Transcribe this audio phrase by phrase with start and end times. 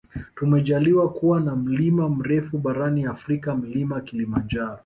[0.35, 4.79] Tumejaliwa kuwa na mlima mrefu barani afrika mlima kilimanjaro